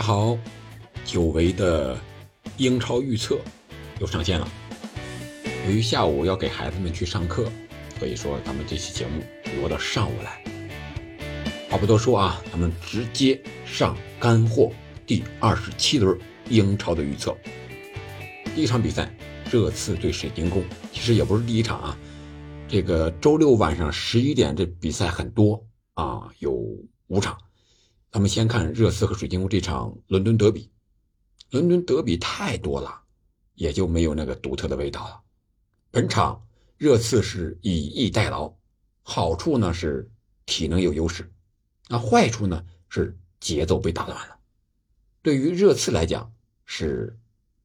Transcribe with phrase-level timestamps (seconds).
[0.00, 0.34] 家好，
[1.04, 1.94] 久违的
[2.56, 3.38] 英超预测
[4.00, 4.48] 又上线了。
[5.66, 7.52] 由于下午要给孩子们去上课，
[7.98, 9.22] 所以说咱们这期节目
[9.58, 10.42] 挪到上午来。
[11.68, 14.72] 话不多说啊，咱们直接上干货。
[15.06, 17.36] 第二十七轮英超的预测，
[18.54, 19.14] 第一场比赛，
[19.52, 21.98] 热刺对水晶宫，其实也不是第一场啊。
[22.66, 25.62] 这个周六晚上十一点，这比赛很多
[25.92, 26.52] 啊，有
[27.08, 27.36] 五场。
[28.12, 30.68] 咱们先看热刺和水晶宫这场伦敦德比，
[31.50, 33.02] 伦敦德比太多了，
[33.54, 35.20] 也就没有那个独特的味道了。
[35.92, 36.44] 本场
[36.76, 38.52] 热刺是以逸待劳，
[39.02, 40.10] 好处呢是
[40.44, 41.32] 体能有优势，
[41.88, 44.36] 那坏处呢是节奏被打乱了。
[45.22, 46.32] 对于热刺来讲
[46.64, 47.16] 是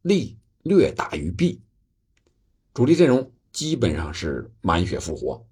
[0.04, 1.60] 利略大于弊，
[2.72, 5.44] 主力阵容基本上是满血复活，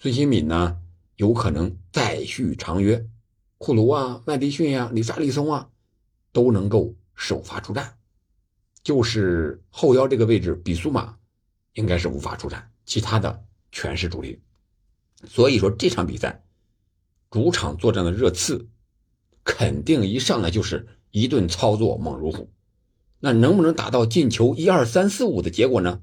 [0.00, 0.82] 孙兴敏呢
[1.14, 3.06] 有可能再续长约。
[3.62, 5.70] 库卢啊，麦迪逊呀，里沙利松啊，
[6.32, 7.96] 都能够首发出战，
[8.82, 11.16] 就是后腰这个位置，比苏马
[11.74, 14.40] 应该是无法出战，其他的全是主力。
[15.28, 16.42] 所以说这场比赛，
[17.30, 18.68] 主场作战的热刺，
[19.44, 22.50] 肯定一上来就是一顿操作猛如虎。
[23.20, 26.02] 那能不能达到进球一二三四五的结果呢？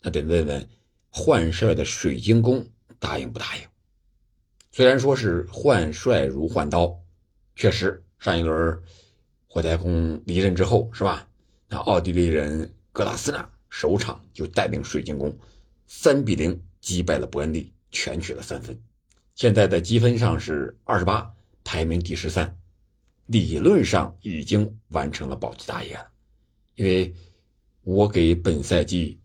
[0.00, 0.68] 那得问问
[1.08, 2.68] 换帅的水晶宫
[3.00, 3.62] 答应不答应。
[4.72, 6.98] 虽然说是换帅如换刀。
[7.56, 8.80] 确实，上一轮
[9.46, 11.28] 霍太公离任之后，是吧？
[11.68, 15.36] 那奥地利人格拉斯纳首场就带领水晶宫
[15.86, 18.80] 三比零击败了伯恩利，全取了三分。
[19.34, 21.30] 现在的积分上是二十八，
[21.64, 22.56] 排名第十三，
[23.26, 26.06] 理论上已经完成了保级大业了。
[26.76, 27.14] 因为
[27.82, 29.20] 我给本赛季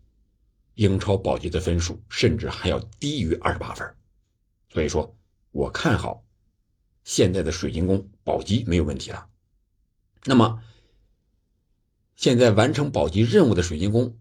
[0.74, 3.88] 英超保级的分数甚至还要低于二十八分，
[4.68, 5.14] 所以说
[5.56, 6.22] 我看好。
[7.02, 9.26] 现在的水晶宫保级没有问题了，
[10.24, 10.60] 那么
[12.14, 14.18] 现在完成保级任务的水晶宫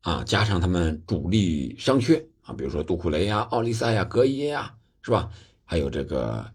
[0.00, 5.30] 啊，加上他们主力伤缺啊，比如说杜库雷呀、奥利塞呀、格耶呀，是吧？
[5.64, 6.54] 还有这个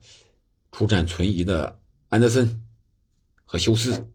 [0.71, 1.79] 出战存疑的
[2.09, 2.63] 安德森
[3.45, 4.09] 和休斯，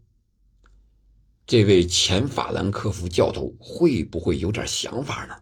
[1.47, 5.37] 这位前法兰克福教头会不会有点想法呢？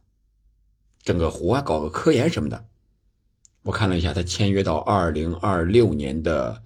[1.03, 2.69] 整个活搞个科研什么的？
[3.67, 6.63] 我看了一下，他签约到二零二六年的，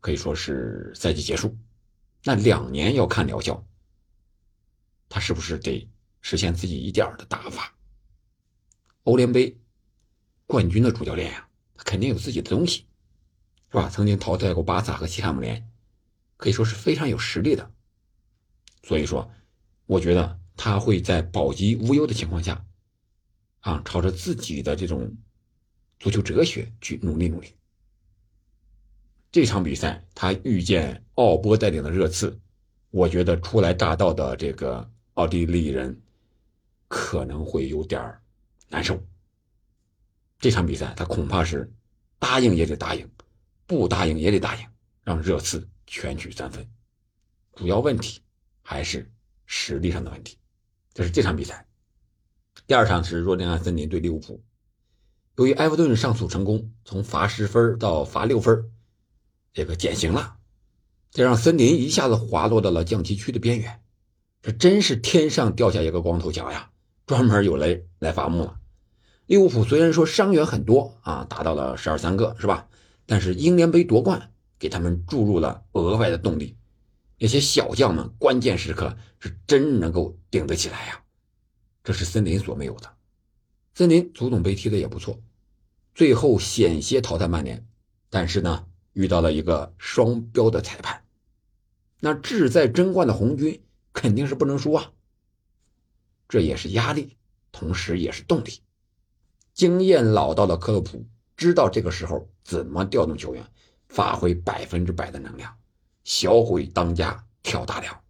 [0.00, 1.54] 可以说是赛季结束，
[2.22, 3.62] 那两年要看疗效，
[5.10, 5.86] 他是不是得
[6.22, 7.74] 实现自己一点的打法？
[9.02, 9.54] 欧联杯
[10.46, 11.46] 冠军的主教练呀，
[11.76, 12.86] 他肯定有自己的东西，
[13.70, 13.90] 是吧？
[13.90, 15.68] 曾经淘汰过巴萨和西汉姆联，
[16.38, 17.70] 可以说是非常有实力的。
[18.84, 19.30] 所以说，
[19.84, 22.64] 我觉得他会在保级无忧的情况下，
[23.60, 25.14] 啊，朝着自己的这种。
[26.04, 27.48] 足球哲学去努力努力。
[29.32, 32.38] 这场比赛他遇见奥波带领的热刺，
[32.90, 35.98] 我觉得初来乍到的这个奥地利人
[36.88, 38.14] 可能会有点
[38.68, 39.02] 难受。
[40.38, 41.72] 这场比赛他恐怕是
[42.18, 43.10] 答应也得答应，
[43.66, 44.66] 不答应也得答应，
[45.04, 46.68] 让热刺全取三分。
[47.54, 48.20] 主要问题
[48.60, 49.10] 还是
[49.46, 50.36] 实力上的问题。
[50.92, 51.66] 这是这场比赛。
[52.66, 54.44] 第二场是若丁汉森林对利物浦。
[55.36, 58.70] 由于埃弗顿上诉成功，从罚十分到罚六分，
[59.52, 60.36] 这个减刑了，
[61.10, 63.80] 这让森林一下子滑落到了降级区的边缘。
[64.42, 66.70] 这真是天上掉下一个光头强呀！
[67.06, 68.58] 专门有雷来伐木了。
[69.26, 72.68] 利物浦虽然说伤员很多啊，达到了十二三个，是吧？
[73.04, 76.56] 但是英联杯夺冠给他们注入了额外的动力。
[77.18, 81.02] 那些小将们关键时刻是真能够顶得起来呀！
[81.82, 82.94] 这是森林所没有的。
[83.74, 85.18] 森林足总杯踢的也不错，
[85.94, 87.64] 最后险些淘汰曼联，
[88.10, 91.04] 但是呢，遇到了一个双标的裁判。
[92.00, 93.62] 那志在争冠的红军
[93.92, 94.90] 肯定是不能输啊，
[96.28, 97.16] 这也是压力，
[97.52, 98.60] 同时也是动力。
[99.52, 101.06] 经验老道的克洛普
[101.36, 103.46] 知道这个时候怎么调动球员，
[103.88, 105.56] 发挥百分之百的能量，
[106.02, 108.00] 销毁当家挑大梁。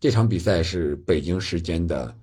[0.00, 2.16] 这场比赛是北京时间的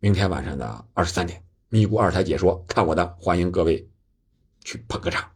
[0.00, 1.44] 明天晚上的二十三点。
[1.68, 3.88] 咪咕二台解说，看我的，欢迎各位
[4.64, 5.30] 去捧个场。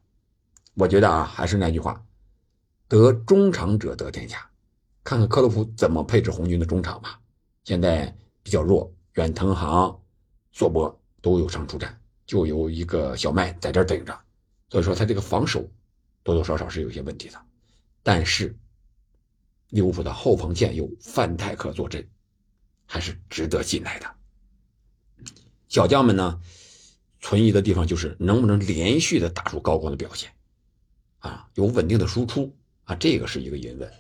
[0.74, 2.04] 我觉得啊，还是那句话，
[2.88, 4.50] 得中场者得天下。
[5.02, 7.20] 看看克洛普怎么配置红军的中场吧。
[7.64, 10.00] 现在比较弱，远藤航、
[10.52, 14.20] 索博都有伤出战，就有一个小麦在这顶着，
[14.68, 15.68] 所以说他这个防守
[16.22, 17.40] 多多少少是有些问题的。
[18.02, 18.56] 但是
[19.70, 22.06] 利物浦的后防线有范泰克坐镇，
[22.84, 24.06] 还是值得信赖的。
[25.68, 26.40] 小将们呢，
[27.20, 30.30] 存疑的地方就是能不能连续的打出高光的表现，
[31.18, 32.54] 啊，有稳定的输出
[32.84, 33.90] 啊，这个是一个疑问，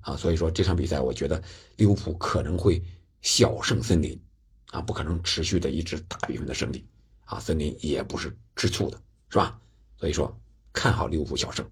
[0.00, 1.42] 啊，所以说这场比赛我觉得
[1.76, 2.82] 利物浦可能会
[3.22, 4.18] 小胜森林，
[4.70, 6.86] 啊，不可能持续的一直大比分的胜利，
[7.24, 8.98] 啊，森林也不是吃醋的，
[9.28, 9.60] 是吧？
[9.96, 10.38] 所以说
[10.72, 11.68] 看好利物浦小胜。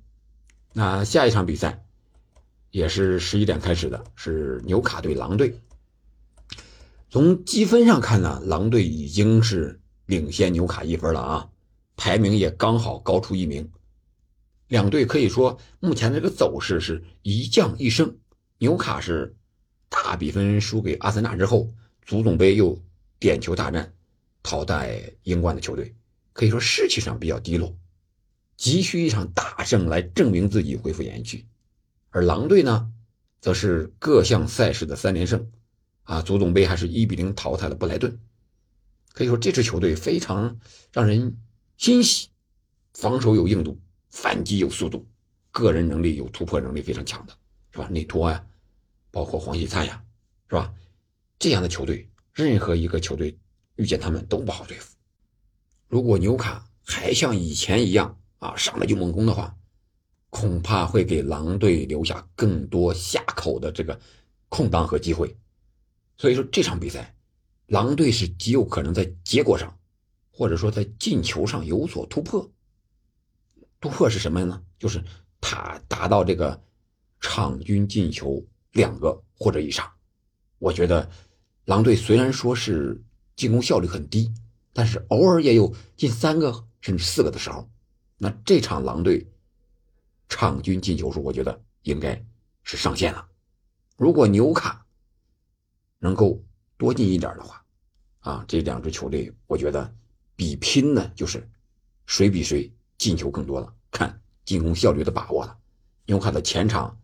[0.73, 1.85] 那下一场比赛
[2.71, 5.61] 也是十一点开始的，是纽卡对狼队。
[7.11, 9.82] 从积分上看呢，狼队已经是
[10.13, 11.49] 领先纽卡一分了啊，
[11.97, 13.71] 排名也刚好高出一名。
[14.69, 18.19] 两队可以说目前的这个走势是一降一升。
[18.59, 19.35] 纽卡是
[19.89, 21.69] 大比分输给阿森纳之后，
[22.05, 22.79] 足总杯又
[23.19, 23.93] 点球大战
[24.43, 25.95] 淘汰英冠的球队，
[26.35, 27.75] 可以说士气上比较低落，
[28.59, 31.47] 急需一场大胜来证明自己恢复元气。
[32.11, 32.93] 而狼队呢，
[33.41, 35.51] 则是各项赛事的三连胜。
[36.05, 38.19] 啊，足总杯还是一比零淘汰了布莱顿，
[39.13, 40.59] 可以说这支球队非常
[40.93, 41.37] 让人
[41.77, 42.29] 欣喜，
[42.95, 43.79] 防守有硬度，
[44.11, 45.07] 反击有速度，
[45.51, 47.37] 个人能力有突破能力非常强的，
[47.71, 47.89] 是吧？
[47.89, 48.45] 内托呀，
[49.11, 50.03] 包括黄喜灿呀，
[50.49, 50.73] 是吧？
[51.39, 53.37] 这样的球队，任何一个球队
[53.77, 54.97] 遇见他们都不好对付。
[55.89, 59.55] 如果纽卡还像以前一样啊，上来就猛攻的话，
[60.31, 64.01] 恐怕会给狼队留下更多下口的这个
[64.49, 65.37] 空档和机会。
[66.17, 67.15] 所以说这场比赛，
[67.73, 69.75] 狼队是极有可能在结果上，
[70.31, 72.53] 或者说在进球上有所突破。
[73.81, 74.63] 突破是什么呢？
[74.79, 75.03] 就是
[75.41, 76.63] 他达到这个
[77.19, 79.91] 场均进球两个或者以上。
[80.59, 81.11] 我觉得
[81.65, 83.03] 狼队虽然说是
[83.37, 84.31] 进攻效率很低，
[84.75, 86.53] 但是偶尔也有进三个
[86.83, 87.67] 甚至四个的时候。
[88.19, 89.27] 那这场狼队
[90.29, 92.23] 场均进球数，我觉得应该
[92.65, 93.27] 是上限了。
[93.97, 94.85] 如果纽卡，
[95.99, 96.45] 能够
[96.77, 97.62] 多进一点的话，
[98.23, 99.95] 啊，这两支球队，我觉得
[100.35, 101.47] 比拼呢，就是
[102.07, 105.57] 谁比谁进球更多了，看进攻效率的把握了。
[106.07, 106.99] 纽卡的前场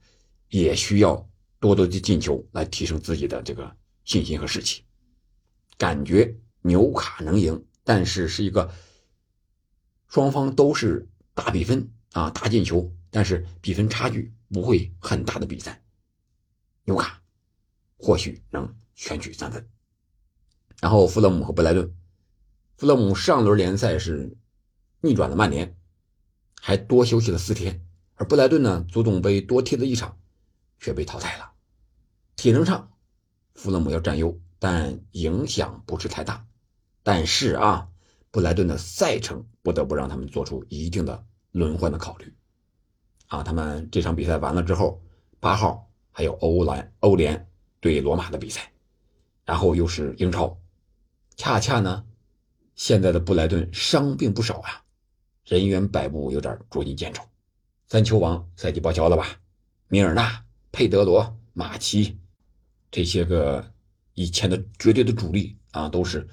[0.49, 1.15] 也需要
[1.61, 4.82] 多多的进球来提升自己的这个信心和士气。
[5.76, 8.73] 感觉纽卡能赢，但是是一个
[10.09, 15.81] 双方都是大比分啊，大进球，但是比分差距不会很大的比赛。
[16.85, 17.23] 纽卡
[17.97, 18.75] 或许能。
[19.00, 19.64] 全取三分，
[20.80, 21.94] 然后富勒姆和布莱顿，
[22.76, 24.36] 富勒姆上轮联赛是
[25.00, 25.76] 逆转了曼联，
[26.60, 27.84] 还多休息了四天，
[28.14, 30.19] 而布莱顿呢，足总杯多踢了一场，
[30.78, 31.50] 却被淘汰了。
[32.36, 32.92] 体能上，
[33.54, 36.46] 富勒姆要占优，但影响不是太大。
[37.02, 37.88] 但是啊，
[38.30, 42.32] 布莱顿的赛程不得不让他们做出一定的轮换的考虑。
[43.26, 45.02] 啊，他们这场比赛完了之后，
[45.40, 48.72] 八号还有欧联欧联对罗马的比赛。
[49.44, 50.60] 然后又是英超，
[51.38, 52.05] 恰恰呢，
[52.75, 54.82] 现在的布莱顿伤病不少啊，
[55.44, 57.23] 人员摆布有点捉襟见肘。
[57.87, 59.38] 三球王赛季报销了吧？
[59.87, 62.19] 米尔纳、佩德罗、马奇
[62.90, 63.73] 这些个
[64.14, 66.26] 以前的绝对的主力啊，都是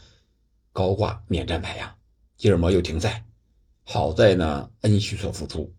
[0.73, 1.95] 高挂免战牌呀。
[2.35, 3.25] 吉尔摩又停赛，
[3.83, 5.71] 好在呢，恩许索复出。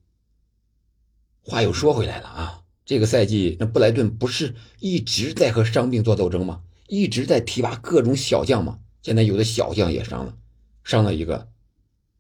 [1.43, 6.63] 话又说回来了啊，这个赛季那布莱顿不是一直在和伤病做斗争吗？
[6.87, 10.37] 一直在提拔各种小将吗，现在有的小将也伤了，
[10.83, 11.49] 伤了一个，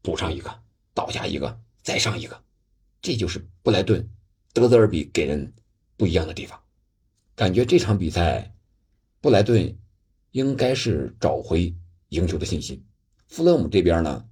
[0.03, 0.63] 补上一个，
[0.95, 2.41] 倒下一个，再上一个，
[3.03, 4.09] 这就是布莱顿
[4.53, 5.53] 德泽尔比给人
[5.97, 6.63] 不一样的地方。
[7.35, 8.55] 感觉这场比赛，
[9.21, 9.77] 布莱顿
[10.31, 11.75] 应该是找回
[12.11, 12.81] 赢球的信心。
[13.27, 14.25] 富勒姆这边呢，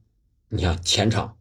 [0.49, 1.37] 你看前场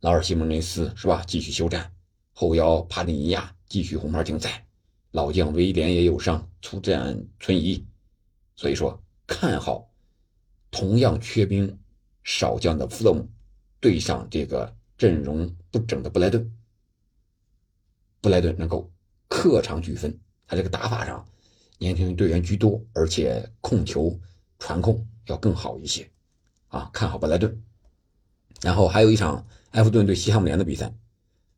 [0.00, 1.90] 劳尔西蒙内斯是吧，继续休战，
[2.34, 4.66] 后腰帕蒂尼亚继续红牌停赛，
[5.12, 7.82] 老将威廉也有伤出战存疑。
[8.54, 9.90] 所以说，看好
[10.72, 11.78] 同样缺兵
[12.24, 13.30] 少将的弗洛姆
[13.78, 16.52] 对上这个阵容不整的布莱顿。
[18.20, 18.90] 布莱顿能够
[19.28, 21.24] 客场取分，他这个打法上
[21.78, 24.18] 年轻队员居多，而且控球
[24.58, 26.08] 传控要更好一些
[26.68, 26.88] 啊！
[26.92, 27.62] 看好布莱顿。
[28.62, 30.94] 然后还有一场埃弗顿对西汉姆联的比赛，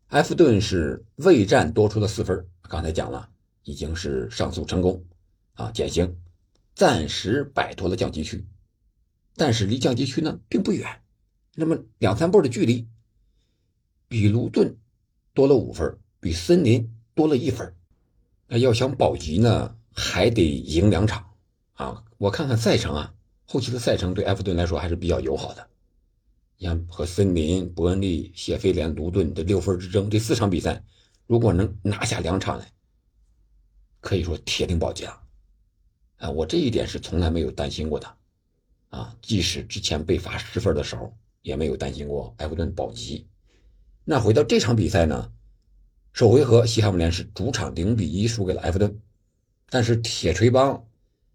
[0.08, 3.28] 埃弗顿是未战多出了四分，刚才讲了，
[3.62, 5.04] 已经是上诉成功
[5.54, 6.18] 啊，减刑。
[6.74, 8.44] 暂时摆脱了降级区，
[9.36, 11.02] 但是离降级区呢并不远，
[11.54, 12.86] 那么两三步的距离，
[14.08, 14.76] 比卢顿
[15.32, 17.74] 多了五分，比森林多了一分。
[18.46, 21.34] 那要想保级呢，还得赢两场
[21.72, 22.04] 啊！
[22.18, 23.14] 我看看赛程啊，
[23.44, 25.68] 后期的赛程对埃弗顿来说还是比较友好的。
[26.56, 30.84] 你看，和森林、伯恩利、谢菲联、卢顿的六分之争，这四场比赛，
[31.26, 32.64] 如果能拿下两场呢，
[34.00, 35.20] 可以说铁定保级了。
[36.18, 38.16] 啊，我这一点是从来没有担心过的，
[38.94, 43.26] 啊，即使之前被罚十分的时候，也没有担心过埃弗顿保级。
[44.04, 45.32] 那回到这场比赛呢，
[46.12, 49.00] 首回合西汉姆联是主场零比一输给了埃弗顿，
[49.68, 50.80] 但是铁锤帮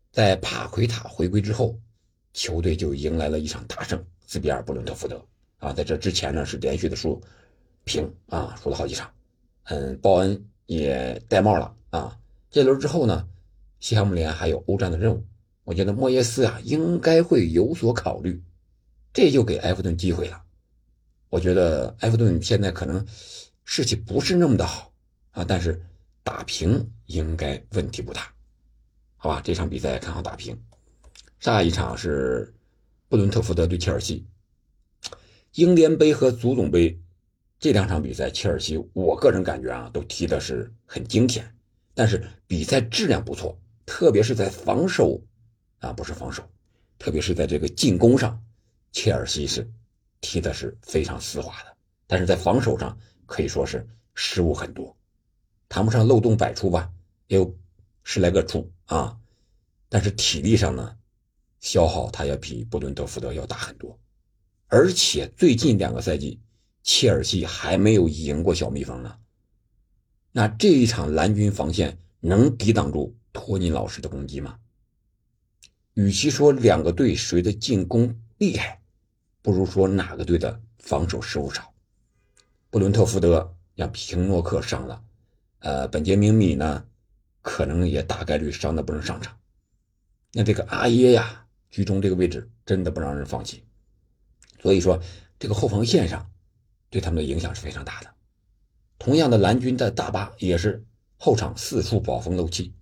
[0.10, 1.78] 在帕奎塔回归之后，
[2.32, 5.22] 球队就迎来了一场大胜，四比二布伦特福德
[5.58, 7.22] 啊，在这之前呢是连续的输
[7.84, 9.12] 平啊，输了好几场，
[9.66, 12.18] 嗯，鲍恩也戴帽了啊。
[12.50, 13.28] 这轮之后呢，
[13.82, 15.26] 西汉姆联还有欧战的任务，
[15.70, 18.42] 我觉得莫耶斯啊应该会有所考虑，
[19.14, 20.42] 这就给埃弗顿机会了。
[21.30, 23.06] 我觉得埃弗顿现在可能
[23.66, 24.92] 士气不是那么的好
[25.30, 25.80] 啊，但是
[26.24, 28.34] 打平应该问题不大，
[29.16, 29.42] 好吧？
[29.44, 30.60] 这场比赛看好打平。
[31.40, 32.52] 下一场是
[33.08, 34.26] 布伦特福德对切尔西，
[35.54, 37.00] 英联杯和足总杯
[37.60, 41.54] 这两场比赛，切尔西我个人感觉啊都踢的是很惊险，
[41.94, 45.22] 但是比赛质量不错，特别是在防守
[45.80, 46.44] 啊，不是防守，
[46.98, 48.42] 特别是在这个进攻上，
[48.92, 49.70] 切尔西是。
[50.22, 51.74] 踢的是非常丝滑的，
[52.06, 54.94] 但是在防守上可以说是失误很多，
[55.70, 56.92] 谈不上漏洞百出吧，
[57.28, 57.58] 也有
[58.04, 59.18] 十来个出啊。
[59.88, 60.98] 但是体力上呢，
[61.62, 63.98] 消耗他要比布伦特福德要大很多，
[64.68, 66.38] 而且最近两个赛季，
[66.84, 69.18] 切尔西还没有赢过小蜜蜂呢。
[70.34, 74.60] 那这一场蓝军防线能抵挡住托尼老师的攻击吗？
[75.94, 78.82] 与其说两个队谁的进攻厉害。
[79.42, 81.74] 不如说哪个队的防守失误少？
[82.70, 85.04] 布伦特福德让平诺克伤了，
[85.60, 86.86] 呃，本杰明米呢，
[87.42, 89.38] 可能也大概率伤的不能上场。
[90.34, 93.64] 那这个阿耶呀，居中这个位置真的不让人放弃。
[94.62, 95.02] 所以说，
[95.40, 96.30] 这个后防线上
[96.90, 98.14] 对他们的影响是非常大的。
[99.00, 102.74] 同样的，蓝军的大巴也是后场四处保风漏气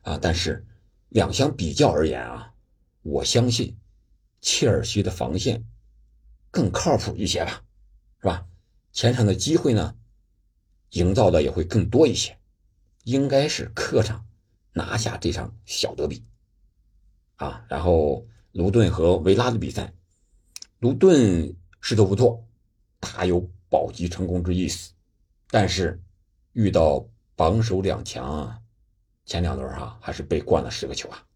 [0.00, 0.18] 啊。
[0.20, 0.66] 但是
[1.14, 2.52] 两相比较而言啊，
[3.02, 3.78] 我相信
[4.40, 5.64] 切尔西的防线。
[6.50, 7.62] 更靠谱一些吧，
[8.20, 8.46] 是吧？
[8.92, 9.94] 前场的机会呢，
[10.90, 12.36] 营造的也会更多一些，
[13.04, 14.26] 应该是客场
[14.72, 16.24] 拿下这场小德比
[17.36, 17.64] 啊。
[17.68, 19.92] 然后卢顿和维拉的比赛，
[20.80, 22.44] 卢顿势头不错，
[22.98, 24.90] 大有保级成功之意思，
[25.48, 26.02] 但是
[26.54, 27.06] 遇到
[27.36, 28.60] 榜首两强啊，
[29.24, 31.26] 前两轮哈还是被灌了十个球啊。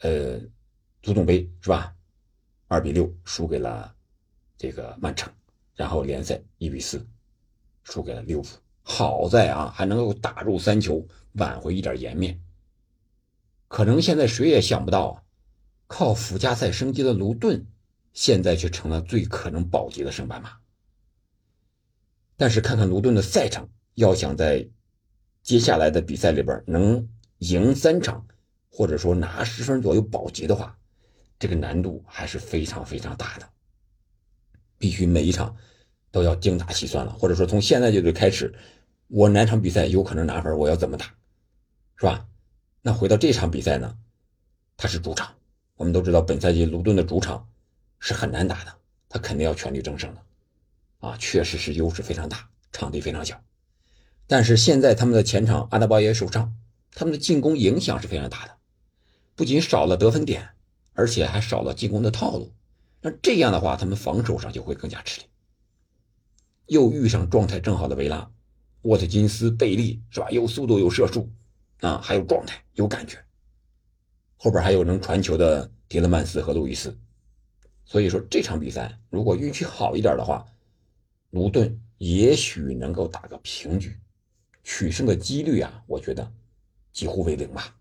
[0.00, 0.40] 呃，
[1.02, 1.94] 足总杯是吧？
[2.66, 3.94] 二比六输给了
[4.56, 5.32] 这个曼城，
[5.74, 7.04] 然后联赛一比四
[7.82, 8.48] 输给了利物浦。
[8.82, 12.42] 好在啊，还能够打入三球，挽回一点颜面。
[13.68, 15.24] 可能现在谁也想不到，
[15.86, 17.66] 靠附加赛升级的卢顿，
[18.12, 20.58] 现在却成了最可能保级的升班马。
[22.36, 24.68] 但是看看卢顿的赛程，要想在
[25.48, 28.26] 接下来的比赛里边能赢三场，
[28.68, 30.76] 或者说拿十分左右保级的话。
[31.38, 33.48] 这个难度还是非常非常大的，
[34.76, 35.56] 必须每一场
[36.10, 38.54] 都要精打细算了，或者说从现在就得开始，
[39.06, 41.06] 我哪场比赛有可能拿分，我要怎么打，
[41.96, 42.28] 是吧？
[42.82, 43.96] 那回到这场比赛呢，
[44.76, 45.34] 他是主场，
[45.76, 47.48] 我们都知道本赛季卢顿的主场
[48.00, 48.74] 是很难打的，
[49.08, 50.20] 他肯定要全力争胜的，
[50.98, 53.42] 啊，确实是优势非常大，场地非常小，
[54.28, 56.54] 但是现在他们的前场阿德巴耶受伤，
[56.92, 58.56] 他们的进攻影响是非常大的，
[59.34, 60.50] 不仅少了得分点。
[60.94, 62.52] 而且还少了进攻的套路，
[63.00, 65.26] 那这样的话，他们防守上就会更加吃力。
[66.66, 68.28] 又遇上状态正好的维拉，
[68.82, 70.28] 沃特金斯、贝利是吧？
[70.32, 71.30] 有速度，有射术，
[71.82, 73.16] 啊，还有状态，有感觉。
[74.36, 76.98] 后边还有能传球的迪勒曼斯和路易斯，
[77.84, 80.44] 所以说这场比赛如果运气好一点的话，
[81.30, 83.96] 卢顿也许能够打个平局，
[84.68, 86.30] 取胜的几率啊，我觉得
[86.92, 87.74] 几乎为零吧。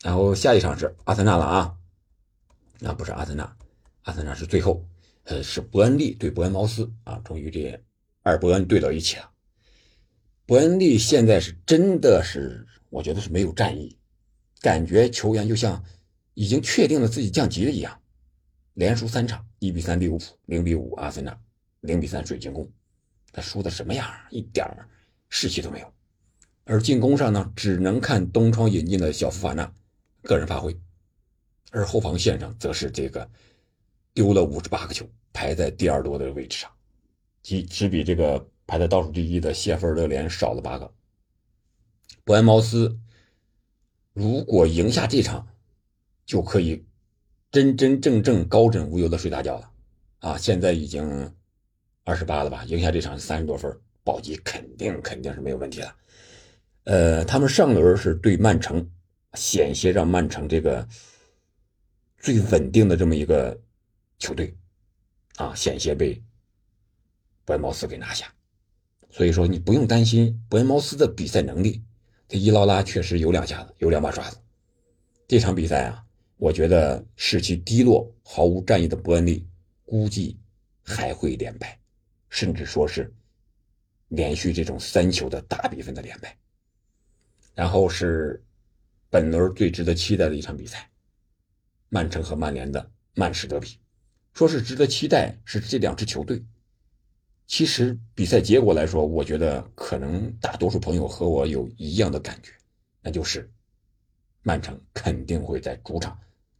[0.00, 1.76] 然后下一场是阿森纳了啊。
[2.78, 3.56] 那不是阿森纳，
[4.02, 4.86] 阿森纳是最后，
[5.24, 7.84] 呃，是伯恩利对伯恩茅斯啊，终于这
[8.22, 9.28] 二伯恩对到一起了。
[10.46, 13.98] 伯恩利现在是真的是，我觉得是没有战意，
[14.60, 15.84] 感觉球员就像
[16.34, 18.00] 已经确定了自己降级了一样，
[18.74, 21.36] 连输三场，一比三利物浦，零比五阿森纳，
[21.80, 22.70] 零比三水晶宫，
[23.32, 24.08] 他输的什么样？
[24.30, 24.88] 一点儿
[25.28, 25.92] 士气都没有。
[26.64, 29.72] 而进攻上呢，只能看东窗引进的小福法纳
[30.22, 30.78] 个人发挥。
[31.70, 33.30] 而后防线上则是这个
[34.14, 36.70] 丢了五十八个球，排在第二多的位置上，
[37.42, 40.92] 即只比这个排在倒数第一的谢菲尔德联少了八个。
[42.24, 42.98] 伯恩茅斯
[44.12, 45.46] 如果赢下这场，
[46.26, 46.86] 就可以
[47.50, 49.70] 真真正正高枕无忧的睡大觉了
[50.20, 50.36] 啊！
[50.36, 51.34] 现在已经
[52.04, 52.64] 二十八了吧？
[52.64, 55.96] 赢下这场三十多分，保级肯定肯定是没有问题了。
[56.84, 58.90] 呃，他们上轮是对曼城，
[59.34, 60.88] 险些让曼城这个。
[62.20, 63.56] 最稳定的这么一个
[64.18, 64.52] 球队，
[65.36, 66.20] 啊，险些被
[67.44, 68.26] 伯恩茅斯给拿下。
[69.08, 71.80] 所以说你不用担心伯恩茅斯的比赛能力，
[72.26, 74.36] 这伊劳拉确实有两下子，有两把刷子。
[75.28, 76.04] 这场比赛啊，
[76.38, 79.46] 我觉得士气低落、毫无战意的伯恩利
[79.84, 80.36] 估计
[80.82, 81.78] 还会连败，
[82.28, 83.14] 甚至说是
[84.08, 86.36] 连续这种三球的大比分的连败。
[87.54, 88.42] 然后是
[89.10, 90.88] 本轮最值得期待的一场比赛，
[91.88, 93.78] 曼城和曼联的曼市德比。
[94.34, 96.40] 说是值得期待，是这两支球队。
[97.48, 102.52] 其实比赛结果来说，我觉得可能大多数朋友和我有一样的感觉，
[103.00, 103.50] 那就是
[104.42, 106.16] 曼城肯定会在主场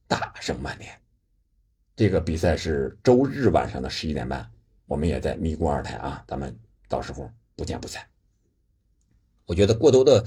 [0.09, 0.90] 大胜曼联。
[1.95, 4.50] 这个比赛是周日晚上的十一点半，
[4.87, 8.02] 我们也在咪咕二台啊，咱们到时候不见不散。
[9.47, 10.25] 我觉得过多的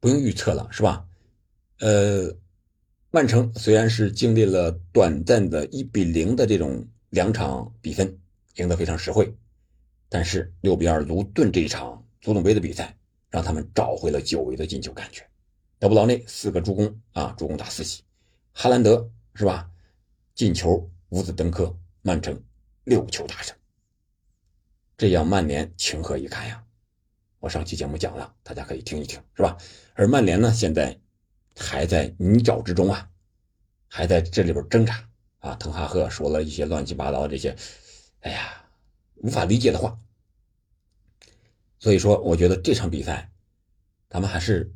[0.00, 1.06] 不用预测了，是吧？
[1.78, 2.36] 呃。
[3.14, 8.18] 曼城虽然是经历了短暂的一比零的这种两场比分，
[8.54, 9.30] 赢得非常实惠，
[10.08, 12.96] 但是六比二卢顿这一场足总杯的比赛，
[13.28, 15.22] 让他们找回了久违的进球感觉。
[15.78, 18.02] 德布劳内四个助攻啊，助攻打四喜，
[18.54, 19.70] 哈兰德是吧？
[20.34, 22.42] 进球五子登科，曼城
[22.84, 23.54] 六球大胜。
[25.02, 26.62] 这样曼联情何以堪呀？
[27.40, 29.58] 我上期节目讲了，大家可以听一听，是吧？
[29.94, 30.96] 而曼联呢，现在。
[31.56, 33.10] 还在泥沼之中啊，
[33.88, 35.08] 还在这里边挣扎
[35.40, 35.56] 啊！
[35.56, 37.56] 滕哈赫说了一些乱七八糟这些，
[38.20, 38.64] 哎呀，
[39.16, 39.98] 无法理解的话。
[41.80, 43.32] 所以说，我觉得这场比赛，
[44.08, 44.72] 咱们还是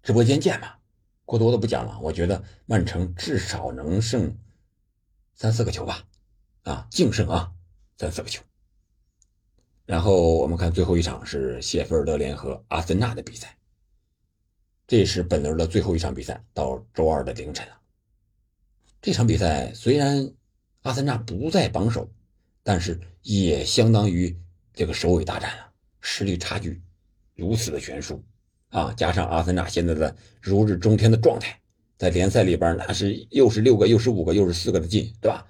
[0.00, 0.78] 直播间见吧。
[1.24, 1.98] 过多的不讲了。
[2.00, 4.38] 我觉得曼城至少能胜
[5.34, 6.04] 三四个球吧，
[6.62, 7.52] 啊，净胜啊，
[7.98, 8.44] 三四个球。
[9.90, 13.58] 然后我们看最后一场是谢菲尔德联合阿森纳的比赛。
[14.86, 17.72] 这是本轮的最后一场比赛，到周二的凌晨了。
[19.02, 20.30] 这场比赛虽然
[20.82, 22.08] 阿森纳不在榜首，
[22.62, 24.38] 但是也相当于
[24.72, 26.80] 这个首尾大战啊，实力差距
[27.34, 28.22] 如此的悬殊
[28.68, 28.94] 啊！
[28.96, 31.60] 加上阿森纳现在的如日中天的状态，
[31.98, 35.44] 在联赛里边那是又是六个又是五个又是四个的进，对吧？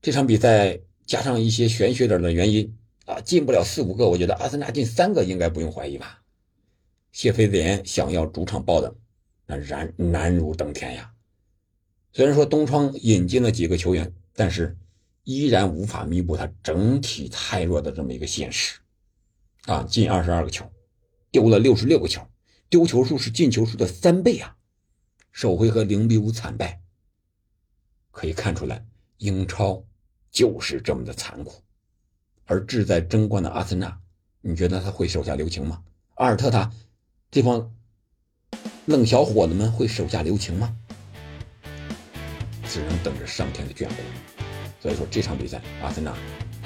[0.00, 2.74] 这场比赛加上一些玄学点的原因
[3.10, 6.22] 啊，进不了四五个，我觉得阿森纳进三个应该不用怀疑吧。
[7.12, 8.94] 谢菲联想要主场爆冷，
[9.46, 11.12] 那然难如登天呀！
[12.12, 14.76] 虽然说东窗引进了几个球员，但是
[15.24, 18.78] 依然无法弥补他整体太弱的这么一个现实。
[19.66, 20.70] 啊，进二十二个球，
[21.32, 22.24] 丢了六十六个球，
[22.68, 24.56] 丢球数是进球数的三倍啊！
[25.32, 26.80] 首回合零比五惨败，
[28.10, 28.86] 可以看出来
[29.18, 29.84] 英超
[30.30, 31.62] 就是这么的残酷。
[32.50, 33.96] 而志在争冠的阿森纳，
[34.40, 35.80] 你觉得他会手下留情吗？
[36.16, 36.68] 阿尔特塔。
[37.30, 37.72] 这帮
[38.86, 40.76] 愣小伙子们会手下留情吗？
[42.66, 43.94] 只能等着上天的眷顾。
[44.80, 46.12] 所以说这场比赛，阿森纳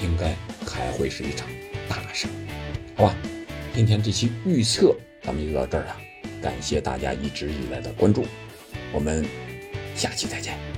[0.01, 0.35] 应该
[0.67, 1.47] 还会是一场
[1.87, 2.31] 大胜，
[2.97, 3.15] 好吧？
[3.75, 5.97] 今天这期预测咱们就到这儿了，
[6.41, 8.25] 感谢大家一直以来的关注，
[8.91, 9.23] 我们
[9.95, 10.74] 下期再见。